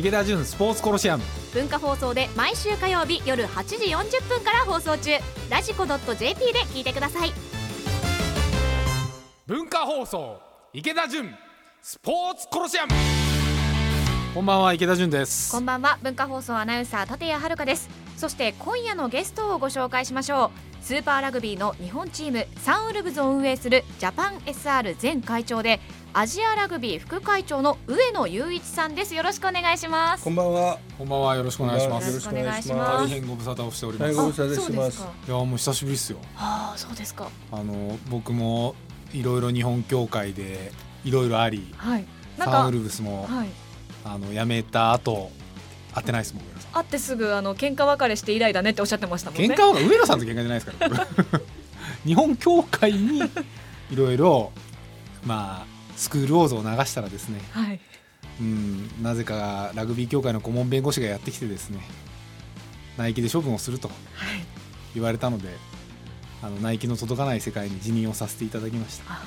[0.00, 1.24] 池田純スポーツコロシアム。
[1.52, 5.10] 文化放送で毎週火曜日夜8時40分から放送中。
[5.50, 7.32] ラジコ .jp で聞いてください。
[9.46, 10.40] 文化放送
[10.72, 11.34] 池田純
[11.82, 12.92] スポーツコロシアム。
[14.32, 15.52] こんばんは池田純です。
[15.52, 17.90] こんばんは文化放送アナウンサー立谷遥です。
[18.16, 20.70] そして今夜のゲストをご紹介しましょう。
[20.82, 25.78] スーパーラグビーの日本チームサンウルブズを運営するジャパン SR 前会長で
[26.12, 29.14] アジアラグビー副会長の上野雄一さんです。
[29.14, 30.24] よろしくお願いします。
[30.24, 30.78] こんばんは。
[30.98, 31.36] こんばんは。
[31.36, 33.04] よろしくお願いしまよろすしくお願いします。
[33.04, 35.12] 大変ご無沙汰をしております、はいご無沙汰してますあそうですか。
[35.28, 36.18] いやもう久しぶりですよ。
[36.36, 37.28] ああそうですか。
[37.52, 38.74] あの僕も
[39.12, 40.72] いろいろ日本協会で
[41.04, 42.04] いろいろありはい。
[42.38, 43.48] サンウルブスもはい。
[44.04, 45.30] あの辞めた後
[45.94, 49.46] 会ってないですもん会ってすぐあの喧嘩別れして以来だねっておっしゃってましたもんね。
[49.46, 51.06] 喧嘩は上野さんと喧嘩じゃないですから
[52.04, 53.18] 日本協会に
[53.90, 54.50] いろいろ
[55.24, 57.80] まあスクールウォーズを流したらですねはい。
[58.40, 61.80] うんなぜかラグビー協会の顧問弁護士がやってきてですね
[62.96, 63.96] ナイキで処分をするとはい。
[64.94, 65.48] 言われたので
[66.42, 69.20] あのナイキの届かない世界に辞任をさせていただきました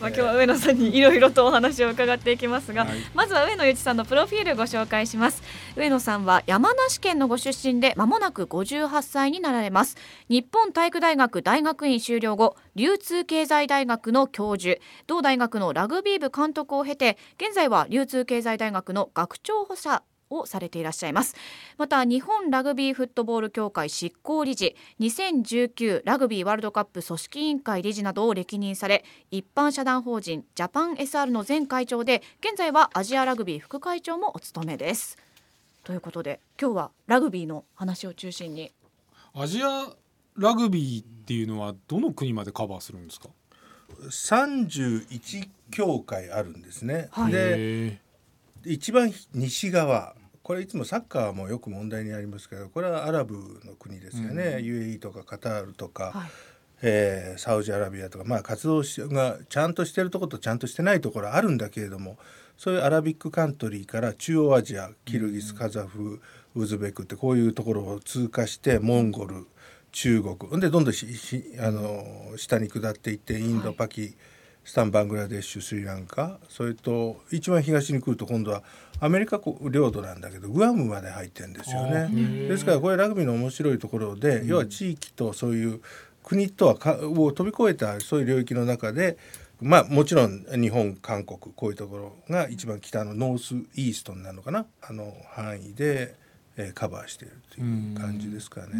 [0.00, 2.98] まあ今日は上野さんにいろいろとお話を伺っていきますが、はい。
[3.14, 5.42] まずは上野由一さんのプロフィールご紹介します。
[5.76, 9.96] 上野さんは山梨県のご出身で間もなく58歳になられます。
[10.28, 14.80] 日本体育大学大学院修了後流通経済大学の教授。
[15.06, 21.34] 同大学のラグビー部監督を経て現在は流通経済大学の学長補佐をされていらっしゃいます
[21.76, 35.18] また日本ラグビーフットボール協会執行理事2019ラグビーワールドカップ組織委員会理事などを歴任され一般社団法人ジャパン SR の前会長で現在はアジアラグビー副会長もお務めです
[35.84, 38.72] ということで今日はラグビーの話を中心に
[39.34, 39.88] アジア
[40.38, 43.28] ラグビーっていうのはどの国までカバーするんですか、
[44.10, 47.08] 三十一協会あるんですね。
[47.10, 47.98] はいで、へ
[48.64, 50.14] 一番西側。
[50.48, 56.30] これいつもサッカーもよく問題にありますけどこれはアラブの国ですよね、UAE とかカタールとか、はい。
[56.80, 62.16] えーサウジアラビアとか、まあ、活動しがちゃんとしてるところとちゃんとしてないところあるんだけれども
[62.56, 66.22] そういうアラビックカントリーから中央アジアキルギスカザフ
[66.54, 69.48] ウズベクってこういうところを通過してモンゴル
[69.92, 73.76] 中国でどんどんあの下に下っていってインド、はい。
[73.76, 74.16] パキ
[74.68, 76.38] スタンバングラデシュスリランカ。
[76.50, 78.62] それと一番東に来ると今度は
[79.00, 82.10] アメリカ領土なんだけどグアムまで入ってるんですよね。
[82.46, 85.80] ですからこれラグビーの面白いところで、要は地域とそういう
[86.22, 89.16] 国とはかを飛び越えたそういう領域の中で
[89.58, 94.66] まあもちろん日本韓国こういうところが一番北のノースイーストになるのかな。
[94.82, 96.14] あの範囲で、
[96.58, 98.74] えーカバーしているという感じですかね。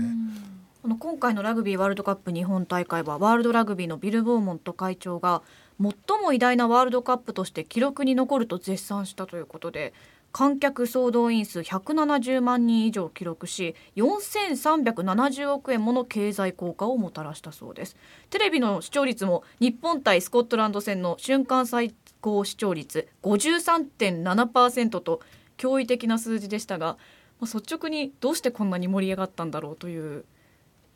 [0.84, 5.42] あの今回のラグビーワールドカップ日本大会はワールドラグビーのビル・ボーモント会長が
[5.80, 9.92] 最も偉大なワールドカップとして記録に残ると絶賛したということで
[10.30, 17.96] 観客総動員数170万人以上記録し4370億円もの経済効果をもたらしたそうです。
[18.28, 25.20] テレビの視聴率も日本対スコットランド戦の瞬間最高視聴率53.7%と
[25.56, 26.98] 驚異的な数字でしたが、
[27.40, 30.24] 率直にどうしてこんなに盛り上がったんだろうという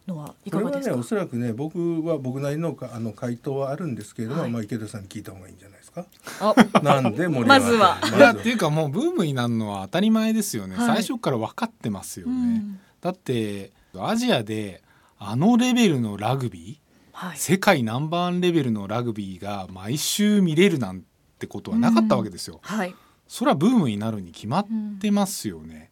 [0.06, 0.94] のはいこれはかがですか？
[0.96, 4.50] ねおそらくね僕は僕なりのかあの回答はあるんですけれども、はい。
[4.50, 6.06] まあ池田さんに聞いた方がいいんじゃないですか？
[6.40, 7.98] あなんで盛り上がまずは。
[8.02, 10.86] ーいやっていうかもうブームになるのは当たり前ですよね、はい。
[10.86, 12.80] 最初から分かってますよね、うん。
[13.00, 14.82] だってアジアで
[15.18, 16.82] あのレベルのラグビー
[17.12, 17.36] はい。
[17.36, 21.04] 世界ナンバーワンレベルのラグビーが毎週見れるなん
[21.38, 22.58] てことはなかったわけですよ。
[22.62, 22.94] はい。
[23.28, 24.66] それはブームになるに決まっ
[25.00, 25.90] てますよね。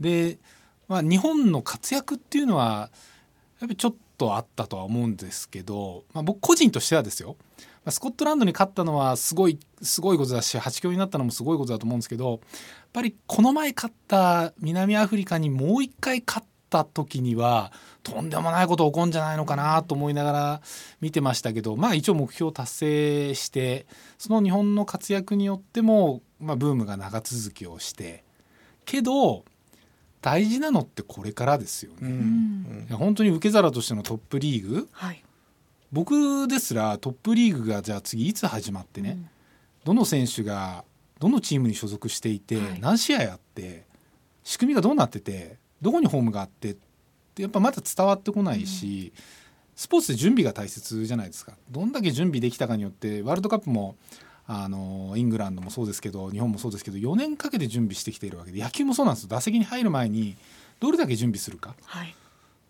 [0.00, 0.38] で、
[0.88, 2.90] まあ、日本の活躍っていうのは
[3.60, 7.36] やっぱちょっとあったとは思うんですけど、まあ、僕個人としてはですよ、
[7.90, 12.38] スコットランドに勝ったのはすごいすごいことだし8強になったのもすごいことだと思うんですけどやっ
[12.92, 17.72] ぱりこの前勝った南アフリカにもう一回勝った時には
[18.02, 20.62] とんでもないこと起こるんじゃないのかなと思いながら
[21.00, 23.86] 見てましたけどまあ一応目標達成して
[24.18, 28.24] その日本の活躍によっても、まあ、ブームが長続きをして
[28.84, 29.44] けど
[30.26, 31.98] 大事なのってこれからですよね。
[32.02, 32.86] うん。
[32.90, 34.88] 本当に受け皿としてのトップリーグ。
[34.90, 35.22] はい。
[35.92, 39.18] 僕ですらトップリーグがじゃあ次いつ始まってね、
[39.84, 40.84] どの選手が
[41.20, 42.80] どのチームに所属していて、はい。
[42.80, 43.84] 何試合あって
[44.42, 46.76] 仕組みがどうなっててどこにホームがあってっ
[47.36, 49.12] てやっぱまだ伝わってこないし、
[49.76, 51.52] スポーツで準備が大切じゃないですか。
[51.70, 53.94] どんだけ準備できたかによってワールドカップも
[54.48, 59.28] あのイングランドもそうですけど日本もそうですけど4年かけて準備してきているわけで野球もそうなんですよ。
[59.30, 60.36] 打席に入る前に
[60.80, 61.74] どれだけ準備するか。
[61.84, 62.14] はい。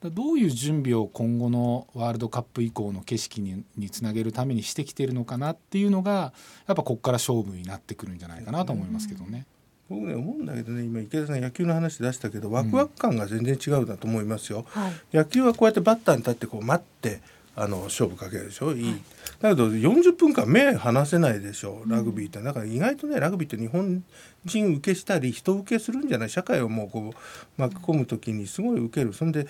[0.02, 6.32] どういう準備を今後のワールドカップ以降の景色ににつなげるためにしてきてるのかなっていうのが
[6.66, 9.46] やっぱここから勝負になってくるんじゃないかなと思いますけどね。
[9.88, 14.64] 僕ね思うんだけどね今池田さん野球の話出したけどワクワク感が全然違うだと思いますよ。
[14.68, 15.16] はい。
[15.16, 17.20] 野球はこうやってバッターに立ってこう待って
[17.58, 18.72] あの勝負かけるでしょ？
[18.72, 19.02] いい、
[19.40, 21.82] だけど40分間目離せないでしょ？
[21.86, 22.42] ラグビーって。
[22.42, 24.04] だから意外とねラグビーって日本
[24.44, 26.30] 人受けしたり人受けするんじゃない？
[26.30, 29.14] 社会をもうこう巻き込む時にすごい受ける。
[29.14, 29.46] そんで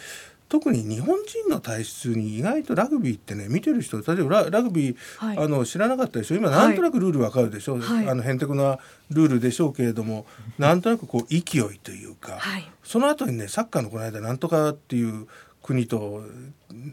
[0.49, 5.39] 特に日本人の体質に意外とラグビーってね見てる人例えばララグビー、はい。
[5.39, 6.37] あの知らなかったでしょ？
[6.37, 6.69] 今はい。
[6.69, 8.09] なんとなくルールわかるでしょ、はい。
[8.09, 8.79] あのへんてこな
[9.11, 10.27] ルールでしょうけれども
[10.59, 12.71] なんとなくこう勢いというか、はい。
[12.85, 15.27] その後にねサッカーのこの間なんとかっていう
[15.67, 16.23] 国と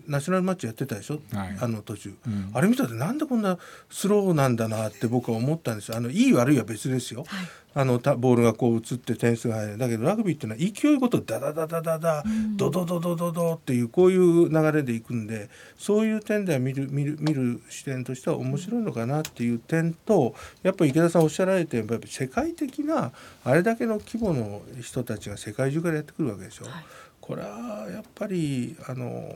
[0.08, 1.58] ナショナルマッチやってたでしょ、はい。
[1.60, 2.52] あの途中、うん。
[2.54, 3.58] あれ見たってなんでこんな
[3.90, 5.98] スローなんだなって僕は思ったんですよ。
[5.98, 7.48] あのいい悪いは別ですよ、はい。
[7.76, 9.78] あのたボールがこう移って点数が入る。
[9.78, 12.24] だけどラグビーっていうのは勢いごとダダダダダダ
[12.56, 23.12] ドドドドドドっていうこういう流れでいくんでそういう点では見る見る見る視点としては面白いのかなっていう点とやっぱり池田さんおっしゃられてやっぱり世界的な
[23.44, 26.66] あれだけの規模の人たちが世界中からやってくるわけでしょ。
[26.66, 26.84] はい
[27.26, 29.34] これはやっぱりあの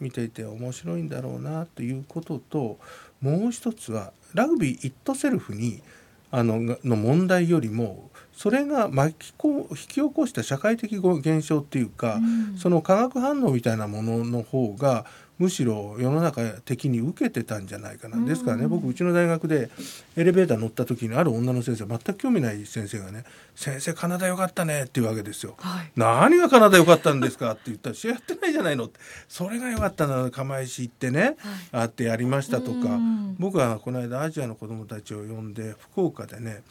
[0.00, 2.78] 見ていて面白いんだろうなということと
[3.22, 5.82] もう一つはラグビーイットセルフに
[6.30, 12.58] あのがの問題よりもそれが巻きこ引き起こした社会的現象っていうか、うん。
[12.58, 15.06] その化学反応みたいなものの方が
[15.42, 18.26] むしろ世の中的に受けてたんじゃないかな、うん。
[18.26, 19.70] ですからね僕うちの大学で
[20.16, 23.24] エレベーター乗った時にある女の先生全く興味ない先生がね
[23.56, 25.56] 「先生カナダよかったね」っていうわけですよ。
[25.58, 25.90] はい。
[25.96, 29.00] 何がカナダ良かったんですかって言ったら「試合やってないじゃないの」って。
[29.28, 31.36] それが良かったな釜石行ってね、
[31.72, 32.94] あってやりましたとか。
[32.94, 33.36] うん。
[33.38, 36.62] 僕はこの間アジアの子どもたちを呼んで福岡でね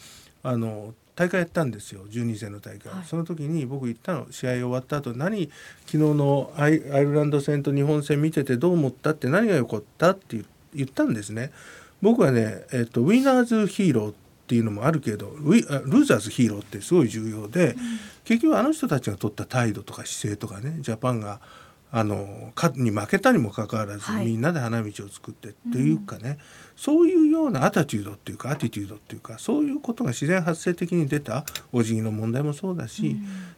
[0.43, 3.05] あの大会やったんですよ12戦の大会、はい。
[3.05, 5.51] その時に僕行ったの試合終わった後何
[5.85, 11.51] 昨日のアイアイルランド戦と日本戦見ててどう思ったって何が良かったって言言ったんですね。
[12.01, 14.13] 僕はね、えっとウィナーズヒーローっ
[14.47, 17.75] ていうのもあるけどウィあルーザーズヒーローってすごい重要で、
[18.23, 21.39] 結局あの人たちが取った態度とか姿勢とかねジャパンが
[21.91, 24.25] あのかに負けたにもかかわらず、はい。
[24.25, 26.39] みんなで花道を作ってっていうかね、
[26.81, 33.17] そういうようなアタチュードっていうかアティテュードっていうかそういうことが自然発生的に出たお辞儀の問題もそうだし、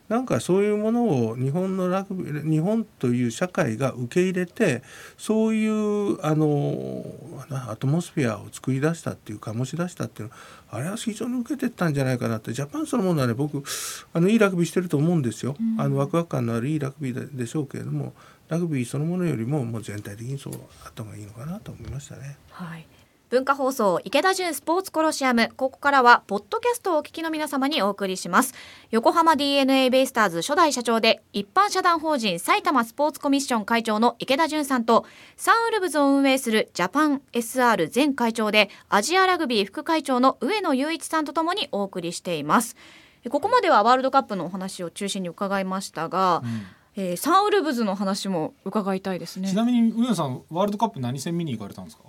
[0.10, 4.84] なんかそういうものを日本のラグビー日本という社会が受け入れて
[5.18, 7.06] そういうあの
[7.50, 10.36] なアトモスフェアを作り出したっていうか醸し出したっていうの
[10.72, 13.64] あれは非常に受けてったんじゃないかなってジャパンそのものはね僕
[14.14, 18.12] あのいいラグビーしてると思うんですよ、あのワクワク感のあるいいラグビーででしょうけれども
[18.50, 20.54] ラグビーそのものよりももう全体的にそう
[20.86, 22.36] あった方がいいのかなと思いましたね。
[22.50, 22.86] はい。
[23.34, 25.50] 文化放送池田純スポーツコロシアム。
[25.58, 28.54] ここからはポッドキャストをお聞きの皆様にお送りします。
[28.92, 42.76] 横浜 DNA ベイスターズ初代社長で一般社団法人埼玉スポーツコミッション会長の池田純さんとサンウルブズを運営するジャパン SR 前会長でアジアラグビー副会長の上野雄一さんとともにお送りしています。
[43.32, 46.44] ここまではワールドカップのお話を中心に伺いましたが、
[46.96, 49.50] えーサンウルブズの話も伺いたいですね。
[49.50, 52.04] ちなみに上野さんワールドカップ何戦見に行かれたんですか？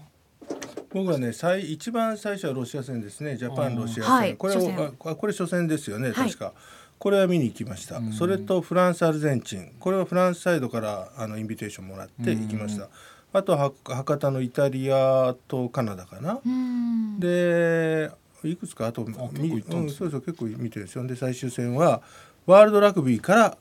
[0.94, 3.36] 僕はね最一番最初はロシア戦ですね。
[3.36, 4.36] ジャパンロシア戦、はい。
[4.36, 4.78] これ初戦。
[4.78, 6.28] をあこれ初戦ですよねはい。
[6.28, 6.52] 確か、
[7.00, 9.72] これは見に行きました、それとフランスアルゼンチン。
[9.80, 12.88] これはフランスサイドからあのインビテーションもらって行きました、
[13.32, 17.18] あとは博多のイタリアとカナダかな、うん。
[17.18, 18.12] で
[18.44, 20.06] いくつかあと結構み行ったんですね。
[20.06, 21.04] うんそうそう結構見てるんですよ。
[21.06, 22.02] で最終戦は
[22.46, 23.58] ワールドラグビーから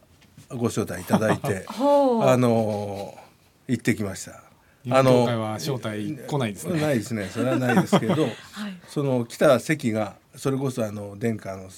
[0.50, 3.18] ご招待いただいて あの
[3.68, 4.53] 行ってきました。
[4.86, 6.82] 今回は招待来ないですね。
[6.82, 7.30] ないですね。
[7.32, 8.78] それはないですけど はい。
[8.88, 11.70] その来た席がそれこそあの殿下の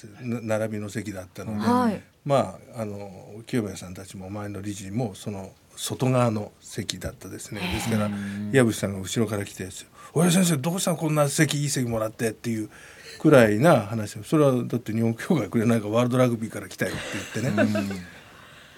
[0.41, 2.01] 並びの席だったので、はい。
[2.25, 7.61] まああの清宮さんたちも前の理事もその外側の席だったですね。
[7.73, 8.09] ですから
[8.51, 9.67] 矢渕さんが後ろから来て
[10.13, 10.97] 「親先生どうしたの？
[10.97, 12.69] こんな席いい席もらって」っていう
[13.19, 14.17] くらいな話。
[14.23, 16.95] それはだって日本協会くれないからワールドラグビーから来たよっ
[17.33, 17.83] て言ってね、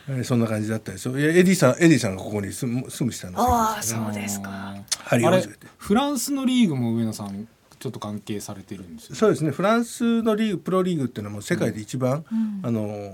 [0.09, 1.17] えーそんな感じだったですよ。
[1.17, 4.49] いやエディさんエディさんがここに住む住む下のああ席ですねそうですか。
[4.49, 5.67] あれ針を始めて。
[5.77, 7.47] フランスのリーグも上野さん
[7.79, 9.51] ちょっと関係されてるんですよそうですね。
[9.51, 12.59] フランスのリーグプロリーグっていうのはもう世界で一番、うん。
[12.63, 13.13] あの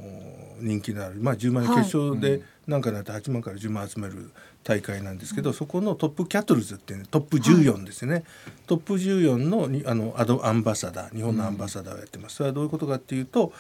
[0.62, 1.84] 人気のある、まあ、10万円はい。
[1.84, 4.32] 決勝で何かなって8万から10万集める
[4.64, 8.24] 大会なんですけど、そこのトップキャトルズっていうねトップ14ですね、
[8.66, 13.52] トップ14のにあのアドアンバサダー日本のアンバサダーをやってます、それはどういうことかっていうと、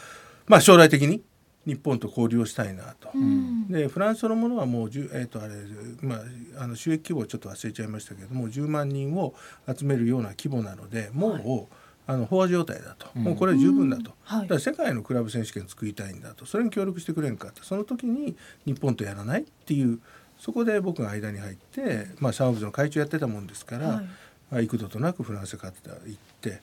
[0.48, 1.22] まあ、将来的に
[1.66, 3.10] 日本と交流をしたいなと。
[3.14, 3.68] うん。
[3.68, 5.56] でフランスそのものはもう10、えーとあれ
[6.02, 6.16] ま
[6.58, 9.34] あ、あの収益規模をちょっと忘れちゃいましたけども10万人を
[9.68, 14.42] 集めるような規模なのでもう、あの飽和状態だと、もうこれは十分だと、はい。
[14.42, 16.46] だから世界のクラブ選手権作りたいんだと。
[16.46, 20.00] それに協力してくれんかとその時に日本とやらないっていう
[20.38, 24.06] そこで僕が間に入って、まあ、サンオブズの会長やってたもんですから、はい。
[24.52, 25.74] まあ幾度となくフランスから
[26.06, 26.62] 行って、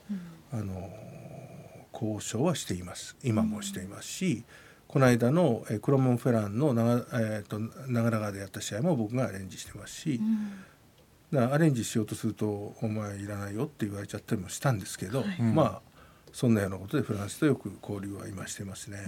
[0.52, 0.90] あの
[1.92, 3.16] 交渉はしています。
[3.24, 4.44] 今もしていますし、
[4.90, 10.20] この間のえークロモン・フェランの長,、えー、と長良川でやった試合も僕がアレンジしてますし、
[11.32, 15.54] だからアレンジしようとすると「お前いらないよ」って言われちゃったりもしたんですけど、うん。
[15.54, 15.90] まあ
[16.32, 18.98] そんなようなことでフランスとよく交流は今してますね。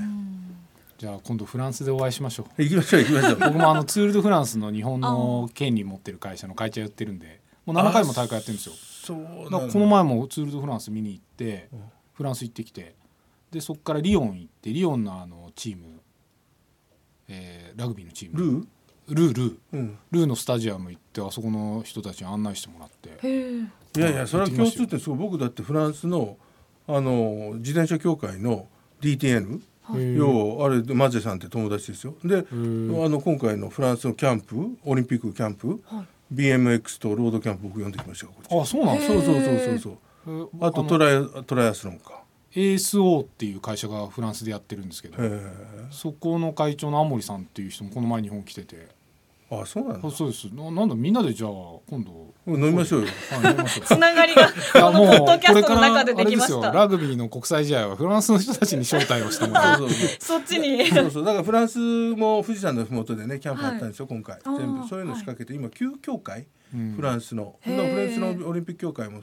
[0.99, 2.63] じゃあ今度フランスでお会いしましょう。
[2.63, 3.39] 行きましょう行きましょう。
[3.43, 8.73] 僕もあのツール・ド・フランスの日本の権利持ってる会社の会長やってるんでもう7回も大会やってるんですよ。
[8.77, 11.81] そうこの前もツール・ド・フランス見に行ってうん。
[12.13, 12.95] フランス行ってきて
[13.53, 16.01] でそこからリヨン行ってリヨンのあのチーム、
[17.29, 18.67] えーラグビーのチーム。
[19.09, 19.57] ルー、ルールー。
[19.75, 23.29] うん、ルーのスタジアム行ってあそこの人たちに案内してもらって。
[23.29, 24.01] い。
[24.01, 26.39] やいやそれは共行ってすごい僕だってフランスの
[26.89, 28.67] あの自転車協会の
[29.03, 29.61] DTN
[30.17, 32.15] 要はあれマゼさんって友達ですよ。
[32.25, 33.05] でー。
[33.05, 36.35] あの今回のフランスのキャンプオリンピックキャンプ、はい。
[36.35, 39.99] BMX とロードキャンプ僕呼んできましたあそうなんそうそうそうそうそう。
[40.27, 40.67] えー。
[40.67, 42.22] あとのトライトライアスロンか
[42.55, 45.17] ASO っていう会社がフランスでやってるんですけど
[45.91, 48.89] そこの会長の天森さんっていう人もこの前日本来てて。
[49.55, 50.45] あそうなんそうです。
[50.55, 51.51] ななんだみんなでじゃあ
[51.87, 52.33] 今度。
[52.47, 53.09] 飲みましょうよ。
[53.31, 53.87] はい飲みましょう。
[53.87, 56.71] つながりがこのポッドキャストの中でですよできました。
[56.73, 59.79] ラグビーの国際試合はフランスの人たちに招待をしてもらう。
[59.81, 60.87] そうそうそっちに。
[60.87, 61.25] そうそう。
[61.27, 64.39] だからフランスも富士山のふもとでねキャンプあったんですよ、今回。
[64.43, 66.95] あー全部そういうの仕掛けて、今旧協会、うん。
[66.95, 67.57] フランスの。
[67.61, 69.21] フランスのオリンピック協会も。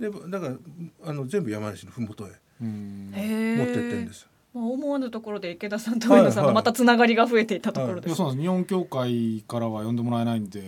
[0.00, 0.56] でだから
[1.04, 2.30] あの全部山梨のふもとへ
[2.60, 8.06] 持ってってんです、まあ思わぬところで池田さんと上野さんのまたつながりが増えていったところです。
[8.06, 8.10] い。
[8.10, 8.42] やそうなんです。
[8.42, 10.62] 日本協会からは呼んでもらえないんで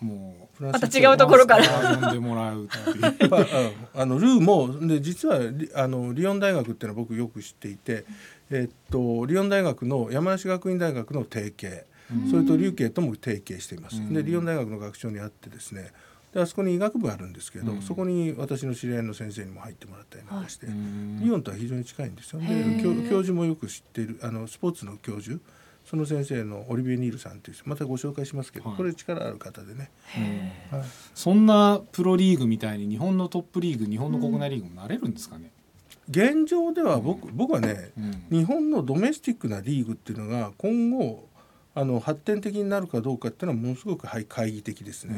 [0.00, 1.96] もうフランスまた違うところから。
[1.96, 2.76] 呼んでもらうって
[3.24, 3.30] いう。
[3.30, 3.40] まあ
[3.96, 8.06] ああのルーもで実はリあのリヨン大学っていうのは僕よく知っていて、
[8.50, 11.86] えっとリヨン大学の山梨学院大学の提携、
[12.30, 13.98] それと琉球とも提携しています。
[13.98, 15.92] うんでリヨン大学の学長に会ってですね
[16.32, 17.82] であそこに医学部あるんですけど、うん。
[17.82, 21.20] そこに私の知り合いの先生にも入ってもらったりなんかして、うん。
[21.20, 22.40] リヨンとは非常に近いんですよ。
[22.40, 22.82] でへー。
[22.82, 25.38] 教教授もよく知っているあのスポーツの教授
[25.86, 28.76] その先生のオリビエ・ニールさんっていう人またご紹介しますけど、はい。
[28.76, 29.90] これ力ある方でね、
[30.70, 30.82] はい。
[31.14, 35.50] そんなプロリーグみたいに日本のトップリーグ日本の国内リーグもなれるんですかね、
[36.10, 38.38] 現状では僕,、僕はねうん。
[38.38, 41.27] 日本のドメスティックなリーグっていうのが今後
[41.78, 45.14] あの発展的になるかどうかっていうのはものすごくはい懐疑的ですね。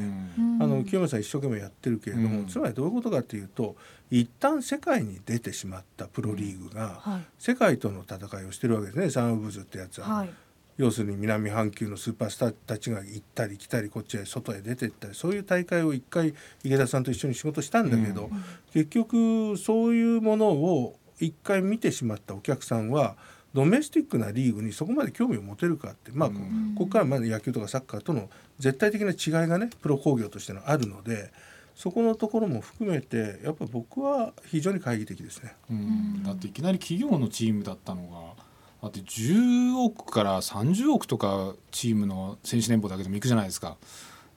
[0.61, 2.47] あの清宮さん一生懸命やってるけれども、うん。
[2.47, 3.77] つまりどういうことかっていうと
[4.11, 7.23] 一旦世界に出てしまったプロリーグがはい。
[7.39, 9.09] 世界との戦いをしてるわけですね。
[9.09, 10.31] サンウブズってやつは、はい。
[10.77, 18.45] 要するに南半球のスーパースターたちが行ったり来たりこっちへ外へ出てったりそういう大会を一回池田さんと一緒に仕事したんだけど、うん。
[18.75, 23.17] 結局そういうものを一回見てしまったお客さんは
[23.53, 26.75] ドメスティックなリーグにそこまで興味を持てるかってまあ、こうん。
[26.77, 31.33] ここからまだ野球とかサッカーとの絶対的な違いがねプロ工業としてのあるので
[31.75, 35.55] そこのところも含めてやっぱ僕は非常に懐疑的ですね。
[35.71, 36.23] うん。
[36.23, 38.43] だっていきなり企業のチームだったのが
[38.83, 43.77] だって10億から30億とかチームの選手年俸だけでもいくじゃないですか。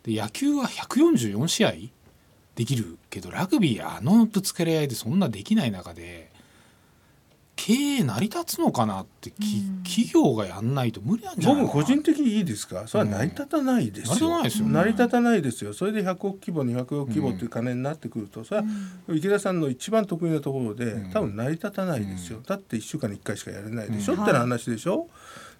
[0.03, 1.72] で野球は144試合
[2.55, 6.29] できるけどラグビーあのぶつかり合いでそんなできない中で
[7.55, 9.83] 経営成り立つのかなってき、うん。
[9.83, 12.88] 企業がやんないと無理なんじゃない僕個人的にいいですか？
[12.88, 14.74] それは成り立たないですよ、うん成り立たないですよね。
[14.74, 15.74] 成り立たないですよ。
[15.74, 18.67] それで100億規模200億規模っていう金になってくると、それは
[19.13, 21.12] 池田さんの一番得意なところで、うん。
[21.12, 24.24] 多分成り立たないですよ、だって1週間に1回しかやれないでしょ、うん。
[24.24, 25.07] ってな話でしょ？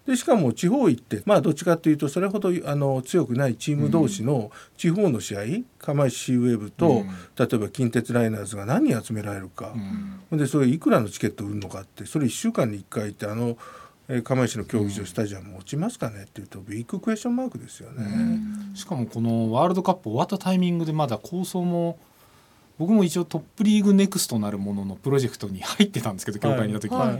[0.06, 5.42] でしかも地方行ってまあどっちかというとそれほどあの強くないチーム同士の地方の試合
[5.80, 7.08] 釜石シーウェーブと、うん。
[7.38, 9.74] 例えば近鉄ライナーズが何人集められるか、
[10.32, 10.38] うん。
[10.38, 13.58] でそれいくらのチケット売るのかってそれ1週間に1回ってあの、
[14.10, 18.40] えー釜石の競技場スタジアム落ちますかねっていうとビッグクエスチョンマークですよね。
[18.76, 21.98] しかもこのワールドカップ終わったタイミングでまだ構想も
[22.78, 27.08] 僕も一応トップリーグネクストなるもののプロジェクトに入ってたんですけど協会にいた時に、はい。
[27.10, 27.18] はい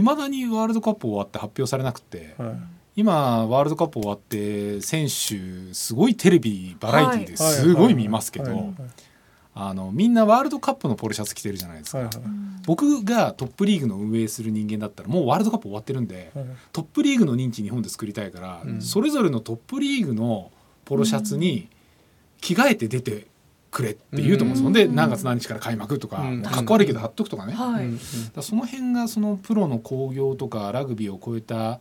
[0.00, 2.54] まだにワールドカップ終わって発表されなくて、はい。
[2.96, 7.52] 今ワールドカップ終わって選手すごいテレビバラエティーではい。
[7.54, 8.72] すごい見ますけど、
[9.54, 12.06] あのみんなワールドカップのポロシャツ着てるじゃないですか、はい。
[12.06, 12.14] はい。
[12.64, 16.44] 僕がトップリーグの運営する人間だったらもうワールドカップ終わってるんで、はい。
[16.72, 18.80] トップリーグの認知日本で作りたいから、うん。
[18.80, 20.50] それぞれのトップリーグの
[20.84, 21.68] ポロシャツに
[22.40, 23.26] 着替えて出て
[23.72, 24.72] くれって言うと思うんですよ、うん。
[24.72, 26.42] で何月何日から開幕とか、うん。
[26.42, 27.98] かっこ悪いけど貼っとくとかね、はい、うん。
[28.34, 31.80] だその辺がそのプロの興行とかラグビーを超えた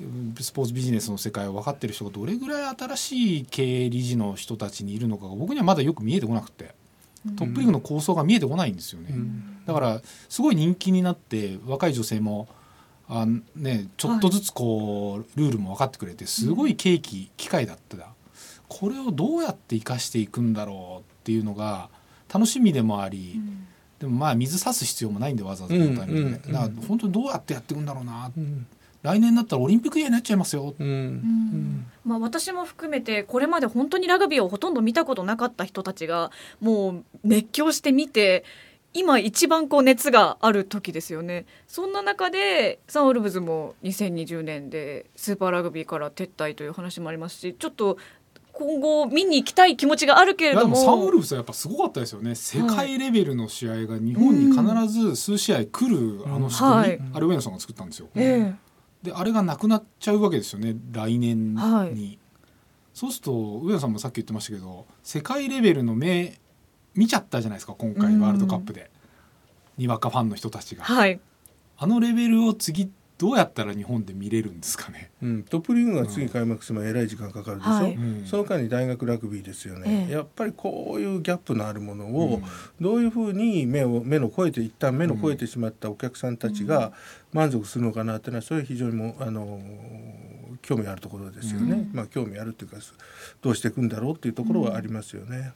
[0.00, 6.74] うんスポーツビジネスの世界を分かってる人がどれぐらい新しい経営理事の人たちにいるのかが僕にはまだよく見えてこなくて。
[7.36, 9.08] トップリーグの構想が見えてこないんですよね。
[9.10, 9.58] うん。
[9.66, 10.00] だから
[10.30, 12.48] すごい人気になって若い女性も
[13.10, 17.90] あね、ちょっとずつこう、ルールも分かってくれてすごい契機、機会だった
[18.70, 21.88] これをどうやって生かしていくんだろうっていうのが
[22.32, 23.66] 楽しみでもあり、うん、
[23.98, 28.66] でもまあ水差す必要もないんでわざわざのタイミングで、だから本当にどうやってやっていくんだろうな、うん、
[29.02, 38.44] 来年だったらオリンピックイヤーになっちゃいますよ、うん、まあ、私も含めてこれまで本当にラグビーをほとんど見たことなかった人たちがもう熱狂して見て
[38.92, 41.46] 今一番こう熱がある時ですよね。
[41.68, 47.98] そんな中でサンウルブズも2020年でスーパーラグビーから撤退という話もありますしちょっと
[48.60, 50.76] 今後見に行きたい気持ちがあるけれども。
[50.76, 52.34] サンウルブスはやっぱすごかったですよね。
[52.34, 60.76] 世界レベルの試合が日本に必ず数試合来る、あの仕組み、はい、あれ上野さんが作ったんですよ、えー、であれがなくなっちゃうわけですよね。
[60.92, 62.18] 来年に、はい、
[62.92, 66.38] そうすると上野さんもさっき言ってましたけど世界レベルの目
[66.94, 68.90] 見ちゃったじゃないですか今回ワールドカップで、
[69.78, 71.18] にわかファンの人たちが、はい、
[71.78, 72.90] あのレベルを次
[73.20, 82.40] どうやったら日本で見れるんですかね、うん、トップリーグが次開幕するまでえらい時間かかるでしょ、はい、その間に大学ラグビーですよね、ええ、やっぱりこういうギャップのあるものを
[82.80, 86.94] どういうふうに目を目の超えて一旦目の超えてしまったお客さんたちが
[87.34, 89.60] 満足するのかなっていうのはそれは非常にもあの
[90.62, 92.78] 興味あるところですよね、うん、まあ興味あるっていうか
[93.42, 95.52] どうしていくんだろうっていうところはありますよね、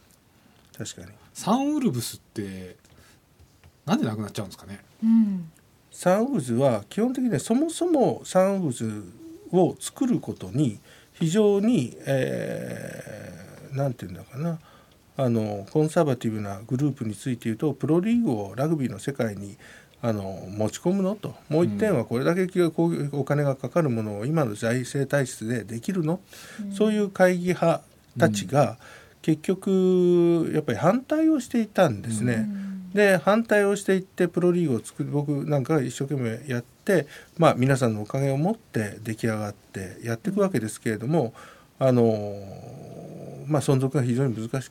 [0.78, 1.12] うん、確かに。
[1.32, 2.76] サンウルブスって
[3.86, 5.50] なんでなくなっちゃうんですかね、うん
[5.94, 9.04] サンウズは基本的にそもそもサンウズ
[9.52, 10.80] を作ることに
[11.12, 14.58] 非常に、えー、なんて言うんだかな。
[15.16, 19.56] あのコンサバティブなグループについて言うとプロリーグをラグビーの世界に
[20.02, 21.36] あの持ち込むのと。
[21.48, 22.48] もう一点はこれだけ
[23.12, 26.18] お金がかかるものを今の財政体質でできるの、
[26.60, 27.82] うん、そういう会議派
[28.18, 28.78] たちが
[29.22, 32.48] 結局やっぱり反対をしていたんですね。
[32.48, 41.34] うんで反対をしていってプロリーグを作る僕なんかが一生懸命やって、まあ、皆さんのおかげを持って出来上がってやっていくわけですけれども
[41.80, 42.38] あの、
[43.48, 44.70] まあ、存続が非常に難し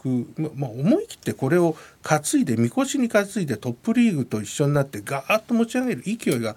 [0.00, 0.26] く、
[0.56, 6.56] まあ、思い切ってこれを担いでみこしに担いでトップリーグと一緒になってガーッと持ち上げる勢いが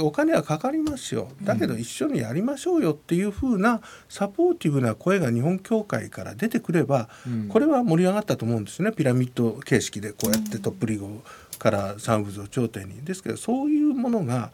[0.00, 1.28] お金はかかりますよ。
[1.42, 7.08] だけど一緒にやりましょうよっていうふうなサポーティブな声が日本協会から出てくれば、
[7.50, 8.92] これは盛り上がったと思うんですね。
[8.92, 11.20] ピラミッド形式でこうやってトップリーグ
[11.58, 13.02] から三部を頂点に。
[13.04, 14.52] ですけどそういうものが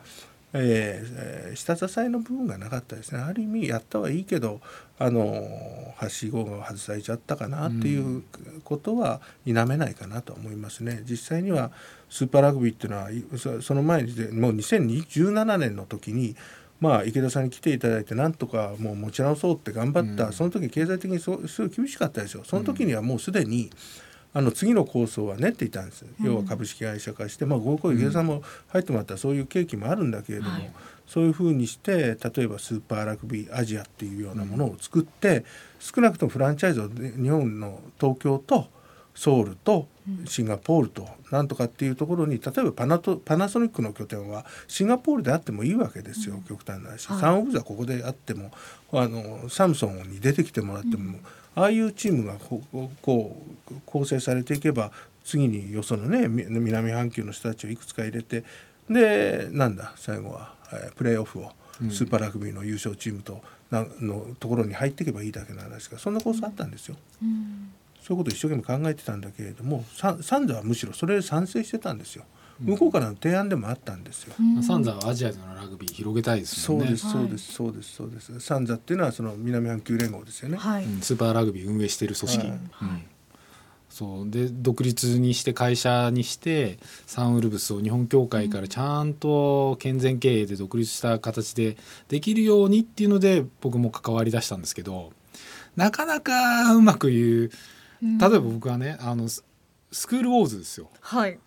[0.52, 3.20] えー、下支えの部分がなかったですね。
[3.20, 4.60] ある意味やったはいいけど
[4.98, 8.22] あのはしごが外されちゃったかなっていう
[8.64, 11.02] ことは否めないかなと思いますね。
[11.08, 11.70] 実際には
[12.08, 16.36] スーパーラグビーっていうのはその前にもう2017年の時に
[16.80, 22.42] まあ、池田さんに来ていただいてなんとかもう持ち直そうって頑張った、うん、その時経済的にすごい厳しかったですよ。
[22.44, 23.70] その時にはもうすでに、
[24.32, 30.70] あの次の構想は練っていたんです、要は株式会社化して、まあ、合コン池田さんも入ってもらったらそういう契機もあるんだけれども、はい、
[31.06, 35.44] そういうふうにして例えばスーパーラグビーアジアっていうようなものを作って、
[35.80, 38.68] 少なくともフランチャイズを日本の東京と
[39.14, 39.88] ソウルと
[40.26, 48.50] シンガポールとなんとかっていうところに例えばパナトパナソニックの拠点はシンガポールであってもいいわけですよ、極端な話、はい、サンオブザここであっても
[48.92, 51.20] あのサムソンに出てきてもらっても、うん、
[51.54, 52.62] ああいうチームがこ
[53.70, 54.92] う構成されていけば
[55.24, 58.44] 次によそのね南半球の人たちをいくつか入れて
[58.88, 61.52] でなんだ最後は、えー、プレーオフを
[61.90, 66.96] スーパーラグビーの優勝チームとなのところに入っていけばいいだけの話がそんなコースあったんですよ。
[67.22, 72.24] うんそういうことを一生懸命考えてたんだけれどもサンザはむしろそれで賛成してたんですよ。
[72.60, 74.34] 向こうからの提案でもあったんですよ。
[74.62, 76.78] サンザはアジアでのラグビー広げたいですね。
[76.78, 78.40] そうですそうですそうですそうです。
[78.40, 80.56] サンザっていうのはその南半球連合ですよね。
[80.56, 82.46] はい、スーパーラグビー運営している組織。
[82.48, 83.02] はい、うん
[83.90, 91.76] そうで独立にして会社にしてサンウルブスを日本協会からちゃんと健全経営で独立した形で
[92.08, 95.12] できるようにっていうので僕も関わりだしたんですけど
[95.74, 97.50] なかなかうまく言う
[98.00, 99.42] 例えば僕はねあのス
[100.06, 100.88] クールウォーズですよ。
[101.00, 101.38] はい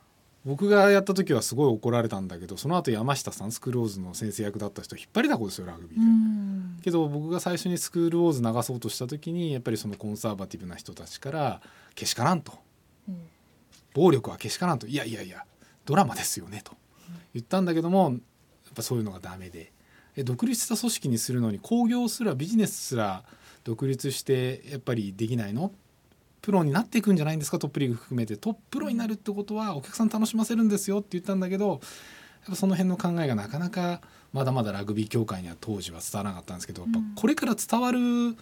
[0.46, 6.00] 僕がやった時はすごい怒られたんだけどその後山下さんスクールウォーズの先生役だった人引っ張りだこですよラグビー
[6.78, 6.84] で。
[6.84, 11.62] けど僕が最初にスクールウォーズ流そうとした時にやっぱりそのコンサバティブな人たちから
[11.96, 12.54] けしからんと、
[13.08, 13.18] うん、
[13.94, 14.88] 暴力はけしからんと。
[14.88, 15.46] いやいやいや
[15.86, 16.74] ドラマですよねと。
[17.34, 18.20] 言ったんだけどもやっ
[18.76, 19.72] ぱそういうのがダメで。
[20.16, 23.24] え独立した組織にするのに興行すらビジネスすら
[23.64, 25.72] 独立してやっぱりできないの？
[26.44, 27.58] プロになっていくんじゃないんですか？
[27.58, 28.38] トップリーグ含めて。
[28.38, 31.80] トッププロになるってことはお客さん楽しませるんですよって言ったんだけどやっ
[32.50, 34.02] ぱその辺の考えがなかなか
[34.32, 38.36] まだまだラグビー協会には当時は伝わらなかったんですけどやっぱこれから伝わる組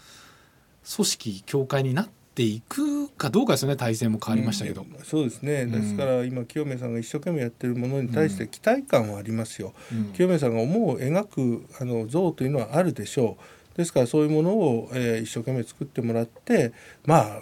[0.83, 3.75] 織協会になってていくかどうかですよね。
[3.75, 5.65] 体制も変わりましたけど、うん、そうですね。
[5.65, 13.37] ですから今清宮さんが一生懸命やってるものに対して期待感はありますよ、うん、清宮さんが思う描くあの像というのはあるでしょ
[13.75, 13.77] う。
[13.77, 16.71] ですからそういうものを、えー、一生懸命作ってもらって
[17.05, 17.41] まあ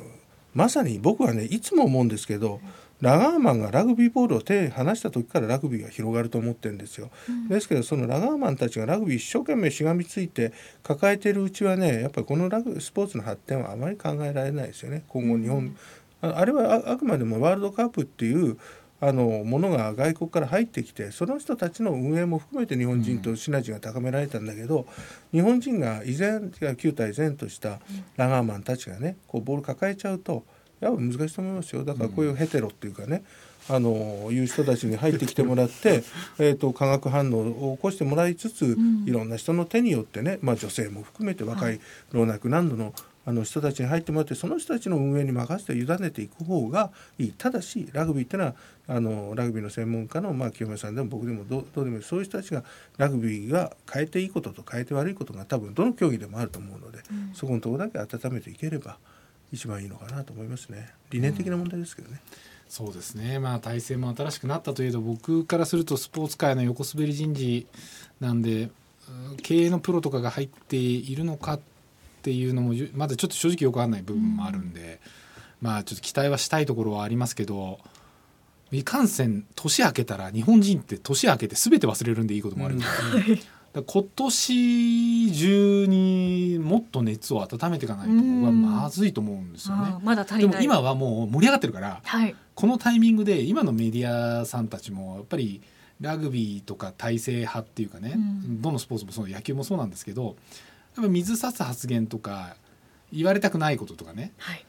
[0.53, 2.59] まさに僕はねいつも思うんですけど、
[3.01, 10.51] ラガーマンがラグビーボールを手に離した時からラグビーが広がると思ってるんですよ、うん、ですけどそのラガーマンたちがラグビー一生懸命しがみついて
[10.83, 15.03] 抱えてるうちはねやっぱりこのラグスポーツの発展はあまり考えられないですよね。
[15.07, 15.75] 今後日本、
[16.23, 18.57] うん、あれはあくまでもワールドカップっていう
[19.01, 24.87] あのものが外国から入ってきてその人たちの運営も含めて日本人とシナジーが高められたんだけど、
[25.33, 27.79] うん、日本人が依然9体前とした
[28.17, 30.43] ラガーマンたちがねこうボール抱えちゃうと
[30.81, 31.83] やっぱ難しいと思いますよ。
[31.83, 33.23] だからこういうヘテロっていうかね、
[33.69, 36.03] あのいう人たちに入ってきてもらって
[36.39, 41.79] えと化学反応を起こしてもらいつつ、うん、いろんな人の手によってね、まあ、女性も含めて若い。
[42.11, 42.93] 老若男女の
[43.29, 46.89] あの人たちに入ってもらってその人たちの運営に任せて委ねていく方が
[47.19, 47.33] いい。
[47.37, 48.55] ただしラグビーっていうのは
[48.87, 52.03] あのラグビーの専門家の、まあ、清宮さんでも僕でもどうでもいい。
[52.03, 52.63] そういう人たちが
[52.97, 58.97] ラグビーが変えていいことと変えて悪いことが多分どの競技でもあると思うので、うん、そこのところだけ温めていければ
[59.51, 60.89] 一番いいのかなと思いますね。
[61.11, 62.19] 理念的な問題ですけどね。
[62.31, 62.37] うん。
[62.67, 63.37] そうですね。
[63.37, 67.67] まあ体制も新しくなったといえど僕からするとスポーツ界の横滑り人事
[68.19, 68.71] なんで
[69.43, 71.59] 経営のプロとかが入っているのか
[72.19, 74.99] っていうのもまだちょっと正直よくわかんない部分もあるんで、
[75.61, 77.79] うん、まあちょっと期待はしたいところはありますけど
[78.71, 82.75] いかんせん年明けたら日本人って年明けて全て忘れるんでいいこともある。
[82.75, 82.79] ん。
[82.79, 83.25] ですね。
[83.27, 83.39] うん
[83.71, 89.95] 今年中にもっと熱を温めていかないと僕はまずいと思うんですよね。
[90.01, 90.49] まだ足りない。
[90.49, 95.61] でも今はもう盛り上がってるから、はい、このタイミングで今のメディアさんたちもやっぱり
[96.01, 100.35] ラグビーとか体制派っていうかね、うん、どのスポーツもそう野球もそうなんですけど
[100.99, 102.55] やっぱ水差す発言とか
[103.11, 104.65] 言われたくないこととかね、はい、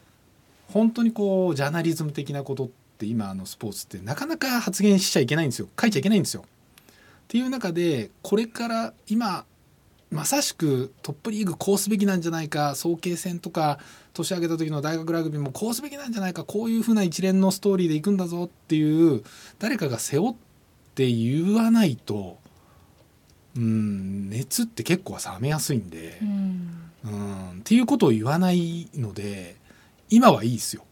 [0.71, 5.67] 本当にこうジャーナリズム的なことって今のスポーツってなかなか発言しちゃいけないんですよ。
[5.79, 6.43] 書いちゃいけないんですよ。
[6.43, 9.45] っていう中でこれから今
[10.09, 13.79] まさしくトップリーグこうすべきなんじゃないか早慶戦とか
[14.13, 19.23] 年明けた時の大学ラグビーもこうすべきなんじゃないかこういうふうな一連のストーリーでいくんだぞっていう
[19.59, 20.35] 誰かが背負っ
[20.95, 22.40] て言わないと
[23.55, 29.57] うん熱って結構冷めやすいんで、うん、うんっていうことを言わないので
[30.09, 30.83] 今はいいですよ。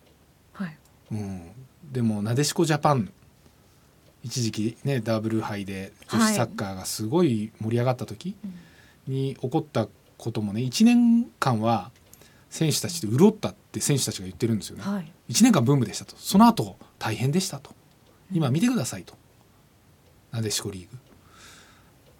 [0.53, 0.77] はい。
[1.11, 1.41] うん、
[1.91, 3.11] でもなでしこジャパン
[4.23, 8.35] 一時期ねダブル杯で女子サッカーがすごい盛り上がった時
[9.07, 11.91] に起こったこともね1年間は
[12.49, 14.83] 選手たちで潤ったって選手たちが言ってるんですよね。
[14.83, 16.15] はい、1年間ブームでしたと。
[16.17, 17.71] その後大変でしたと。
[18.33, 19.15] 今見てくださいと。
[20.31, 20.97] なでしこリーグ。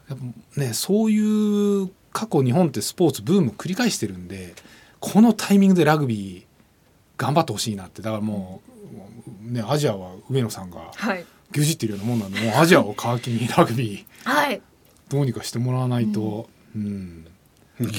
[0.10, 0.18] やっ
[0.56, 4.56] ぱねそういう過去日本ってスポーツブーム繰り返してるんで
[5.00, 6.50] このタイミングでラグビー
[7.18, 8.02] 頑張ってほしいなって。
[8.02, 8.62] だからも
[9.46, 10.92] う、ね、アジアは上野さんが。
[10.96, 11.26] はい。
[11.52, 14.62] 牛耳ってるようなもんなんでもうアジアを皮切りにラグビー、はい、
[15.10, 17.26] どうにかしてもらわないと、うん、
[17.80, 17.92] うん、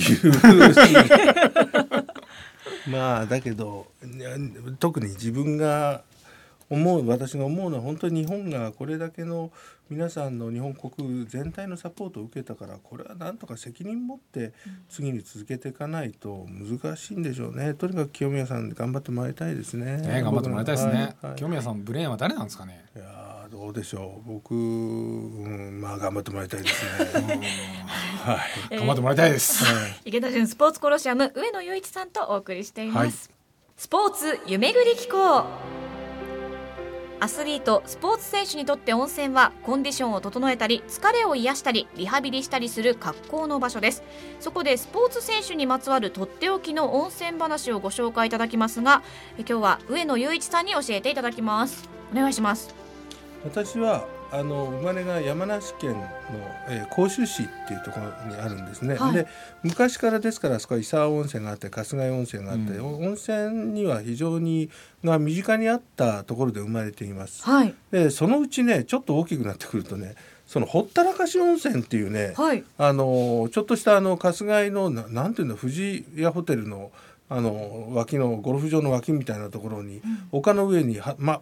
[2.93, 3.89] まあだけど
[4.79, 6.05] 特に自分が
[6.71, 9.51] 思う私が思うのは本当に日本がこれだけの
[9.91, 14.53] 皆さんの日本国全体のサポートを受けたからこれはなんとか責任持って
[14.89, 19.97] 次に続けていかないと難しいんでしょうねとにかく清宮さん頑張ってもらいたいですね。
[19.97, 20.93] ね頑張ってもらいたいですね。
[20.93, 22.85] はいはい、清宮さんブレーンは誰なんですかね？
[22.95, 26.85] いやどうでしょう僕、うん、まあ頑張ってもらいたいです
[27.27, 27.41] ね。
[28.23, 28.39] は
[28.71, 29.65] い、 頑張ってもらいたいです。
[29.65, 33.29] はい、池田純スポーツコロシアム上野雄一さんとお送りしています。
[33.77, 35.90] スポーツ夢ぐり機構。
[37.23, 44.03] アスリートスポーツ選手にとって温泉はコンディションを整えたり疲れを癒したりリハビリしたりする格好の場所です。
[44.41, 49.03] そこでスポーツ選手にまつわるとっておきの温泉話をご紹介いただきますが
[49.39, 51.89] 今日は上野雄一さんに教えていただきます。
[52.11, 52.75] お願いします。
[53.45, 56.07] 私はあの生まれが山梨県の、
[56.69, 58.95] えー、甲州市っていうところにあるんですね。
[58.95, 59.27] はい、で
[59.63, 64.71] 昔からですからそこは伊沢温泉があって春日井温泉があって、うん、温泉には非常に
[65.05, 67.43] が身近にあったところで生まれています。
[67.43, 70.15] はい、でそのうちねちょっと大きくなってくるとね
[70.47, 76.93] そのほったらかし温泉っていうね、はい、あのちょっとしたあの春日井のななんていうの富士屋ホテルの
[77.29, 81.41] あの脇のゴルフ場の脇みたいなところに、うん、丘の上にはま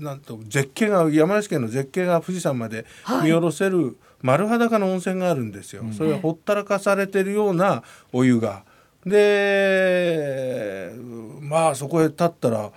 [0.00, 2.86] なんと絶景が山梨県の絶景が富士山まで
[3.22, 5.84] 見下ろせる丸裸の温泉があるんですよ。
[5.96, 8.64] それがほったらかされてるようなお湯が。
[9.04, 10.92] で
[11.40, 12.72] まあそこへ立ったら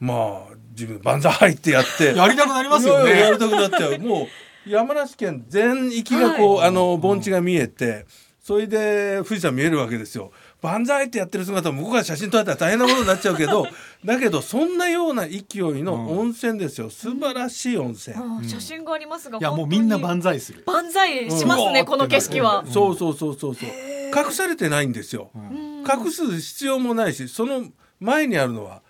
[0.00, 0.14] ま
[0.50, 3.20] あ自分万歳ってやって やりたくなりますよね。
[3.20, 3.98] やりたくなっちゃう。
[3.98, 4.26] も
[4.66, 8.06] う山梨県全域がこう、はい、あの盆地が見えて。
[8.48, 10.32] それで富士山見えるわけですよ。
[10.60, 13.66] 万歳ってやってる姿を向こうから写真撮られたら大変なことになっちゃうけど
[14.04, 15.42] だけどそんなような勢い
[15.82, 16.90] の温泉ですよ。
[16.90, 18.16] 素晴らしい温泉。
[18.16, 20.64] あ写真がありますがいやもうみんな万歳する。
[20.66, 21.86] 万歳しますね、うん。
[21.86, 23.68] この景色は、そうそうそうそうそう。
[24.08, 25.30] 隠されてないんですよ。
[25.34, 27.64] 隠す必要もないしその
[28.00, 28.82] 前にあるのは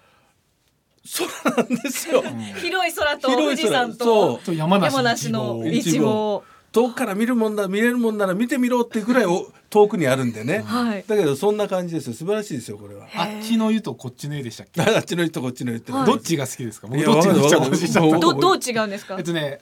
[1.45, 2.23] 空なんですよ。
[2.61, 3.57] 広い空と広い空。
[3.57, 4.39] 富士山そう。
[4.39, 11.05] とと山梨山梨の一望遠くから見るもんな見れるもんなら見てみろってぐらいお遠くにあるんでね、はい。
[11.07, 12.13] だけどそんな感じですよ。
[12.13, 13.09] 素晴らしいですよこれは。
[13.15, 14.81] あっちの湯とこっちの湯でしたっけ？
[14.85, 16.07] あっちの人こっちの人、はい。
[16.07, 16.87] どっちが好きですか？
[16.87, 19.17] 僕いやどっちどどう違うんですか？
[19.19, 19.61] えっとね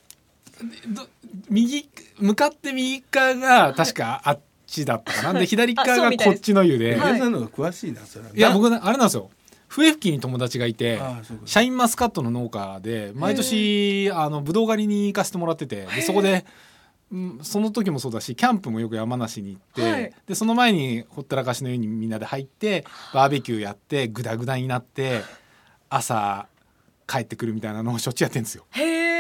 [0.89, 1.07] ど
[1.49, 1.89] 右
[2.19, 5.39] 向かって右側が確かあっちだったかな。
[5.39, 7.13] で左側がこっちの湯で、はい。
[7.15, 8.31] 皆さんの方が詳しいなそれは。
[8.35, 9.31] いや僕ねあれなんですよ。
[9.69, 11.01] 笛吹に友達がいて
[11.45, 16.43] シャインマスカットの農家で毎年あのブドウ狩りに行かせてもらっててでそこで、うん、
[17.43, 25.23] その時もそうだしキャンプもよく山梨に行って、はいでその前にほったらかしの湯にみんなで入ってバーベキューやってグダグダになって
[25.89, 26.49] 朝
[27.07, 28.65] 帰ってくるみたいなのをしょっちゅうやってるんですよ。
[28.73, 29.16] へ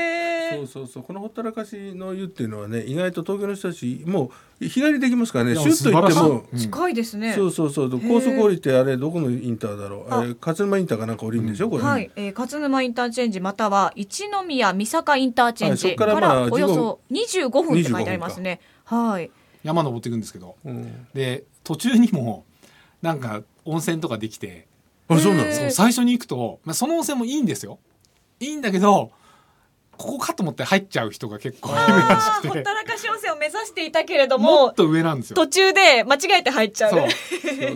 [0.52, 1.02] えそうそうそう。
[1.02, 4.30] このほったらかしの湯っていうのはね意外と東京の人たちも
[4.60, 5.56] う日帰りできますからね。
[5.56, 7.34] シュッと行っても近いですね。
[7.34, 8.00] そうそうそう。
[8.00, 10.12] 高速降りてあれどこのインターだろう。
[10.12, 10.22] あ。
[10.22, 11.70] れ勝沼インターかなんか降りるんでしょ？
[11.70, 17.80] これ、はい、えー、勝沼インターチェンジまたは一宮三坂インターチェンジかからおよそ25分。
[17.80, 18.60] って書いてありますね。
[18.84, 19.30] はい。
[19.62, 20.56] 山登っていくんですけど。
[20.64, 22.44] うん、で途中にも
[23.02, 24.66] なんか温泉とかできて。
[25.08, 25.54] あそうなのへー。
[25.54, 27.78] そう最初に行くと、まあ、その温泉もいいんですよ。
[28.40, 29.12] いいんだけど
[29.96, 35.36] ここかと思って入っちゃう人が結構いるらあしくあ、ほってたらかし温泉を目指していたけれども、もっと上なんですよ。
[35.36, 36.90] 途中で間違えて入っちゃう。
[36.90, 37.08] そう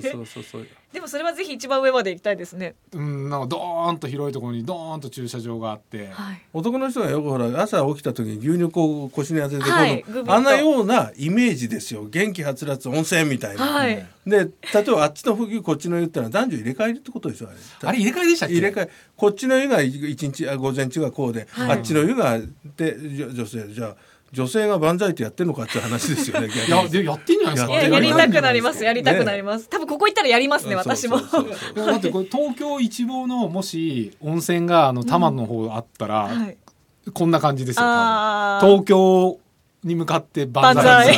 [0.03, 2.75] そうそうそうでもそれはぜひ一番上まで行きたいですね。
[2.93, 6.43] うんなんかドーンと広いところにドーンと駐車場があってはい。
[6.53, 14.05] 男の人がよくほら朝起きた時に牛乳こう腰に当ててこはいあんなようなイメージですよ元気はつらつ温泉みたいな、はい。
[14.27, 14.51] で例
[14.81, 17.59] えばあっちの冬こっちの湯ってのは男女入れ替えるってことでしょあれ。
[17.89, 18.55] あれ入れ替えでしたっけ？
[18.57, 18.91] 入れ替え。
[19.17, 21.71] こっちの湯が一日あ午前中がこうで、はい。
[21.71, 22.39] あっちの湯が
[22.77, 23.97] でじょ女性じゃあ
[24.33, 28.85] 女性が万歳ってやってるのかっていう話ですよね 逆いややってんじゃないですかいや、りたくなりまます。
[28.85, 29.69] やりたくなります。
[29.69, 31.19] 多分ここ行ったらやりますね、私も。
[31.75, 36.57] だってこれ東京一望のもし温泉があの多摩の方あったら、はい。
[37.13, 37.83] こんな感じですよ
[38.61, 39.39] 東京
[39.83, 41.17] に向かって万歳。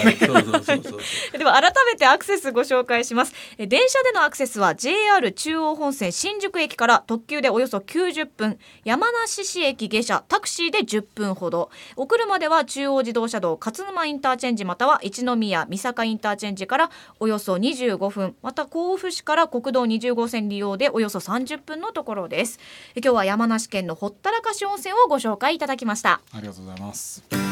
[1.37, 3.35] では改めてアクセスご紹介します。
[3.59, 11.71] え電車でのアクセスは JR 中央本線新宿駅から特急でおよそ90分、山梨市駅下車、タクシーで10分ほど。
[11.97, 22.61] お車では中央自動車道勝沼インターチェンジまたは一宮三坂インターチェンジからおよそ25分、また甲府市から国道20号線利用でおよそ30分のところです。
[22.95, 26.21] え今日は山梨県のほったらかし温泉をご紹介いただきました。
[26.33, 27.52] ありがとうございます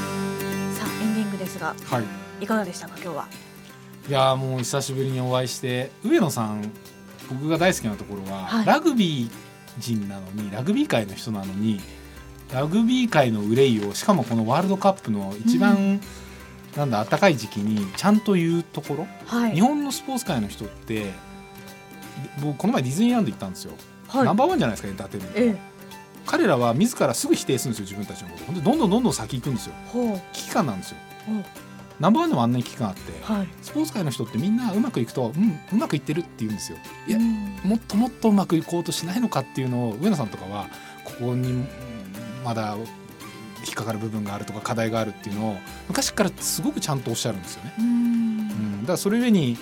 [1.40, 2.44] ですが、はい。
[2.44, 3.28] いかがでしたか今日は？
[4.08, 6.70] いやーもう久しぶりにお会いして上野さん
[7.28, 8.66] 僕が大好きなところは、はい。
[8.66, 9.30] ラグビー
[9.78, 11.80] 人なのにラグビー界の人なのに
[12.52, 16.00] ラグビー界の憂いをしかもこのワールドカップの一番、
[16.76, 19.54] なんだ暖かい時期にちゃんと言うところ、はい。
[19.54, 21.12] 日本のスポーツ界の人って
[22.42, 23.72] 僕この前ディズニーランド行ったんですよ、
[24.08, 24.24] はい。
[24.24, 25.38] ナンバーワンじゃないですかエンターテインメント。
[25.38, 25.56] ええ。
[26.26, 28.44] 彼らは自らすぐ否定するんですよ自分たちのこと。
[28.46, 29.74] ほんでどんどんどんどん先行くんですよ。
[30.32, 30.96] 危機感なんですよ
[32.00, 33.48] ナンバーワンでもあんなに危機感あって、はい。
[33.60, 36.78] スポーツ界の人ってみんなうまくいくとうんうまくいってるって言うんですよ。
[37.06, 37.60] いやうん。
[37.62, 40.68] もっともっとうまくいこうとしないのかっていうのを上野さんとかは
[41.04, 41.68] ここにうん
[42.44, 42.74] まだ
[43.66, 45.56] 引っかかる部分があるとか課題があるっていうのを
[45.88, 47.84] 昔からすごくちゃんとおっしゃるんですよね、うん。
[47.84, 49.58] うん、だからそれゆえに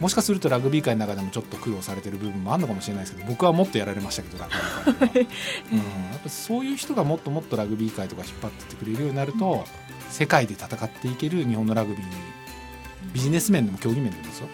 [0.00, 5.28] もしかするとラグビー界の中でもちょっと苦労されてる部分もあるのかもしれないですけど僕はもっとやられましたけどラグビー界
[5.72, 5.84] うん、や
[6.16, 9.64] っぱそういう人がもっともっとラグビー界とか引っ張ってってくれるようになると
[10.10, 12.12] 世界で戦っていける日本のラグビーに
[13.12, 14.48] ビジネス面でも競技面でもですよ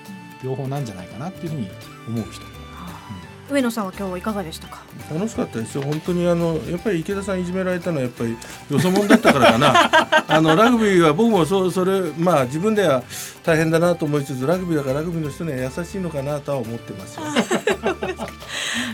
[0.44, 1.68] 両方なんじゃないかなっていうふうに
[2.08, 2.61] 思う人
[3.52, 4.82] 上野さんは今日はいかがでしたか？
[5.12, 8.36] 楽しかったですよ本当にあのやっぱり池田さんいじめられたのはやっぱり
[8.70, 13.02] よそ者だったからかな あのラグビーは僕もそうそれまあ自分では
[13.44, 17.22] 大変だなと思いつつラグビーだからラグビーの人には優しいのかなとは思ってますよ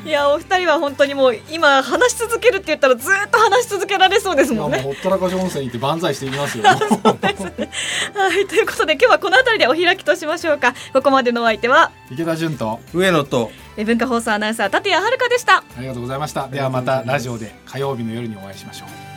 [0.05, 4.81] いや、お二人は本当にもう今話し続けるって言ったらずっと話し続けられそうですもんね。
[4.81, 10.75] ほったらかし温泉行って万歳していきますよ はい、ということで今日はこの辺りでお開きとしましょうか。
[10.93, 15.59] ここまでのお相手は池田純と上野とえ文化放送アナウンサー立谷遥でした。
[15.59, 19.08] ありがとうございましたではまたラジオで火曜日の夜にお会いしましょう